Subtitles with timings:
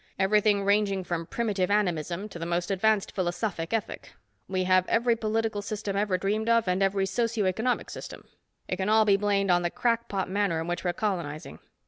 [0.17, 4.13] Everything ranging from primitive animism to the most advanced philosophic ethic.
[4.47, 8.25] We have every political system ever dreamed of, and every socio economic system.
[8.67, 11.59] It can all be blamed on the crack pot manner in which we're colonizing.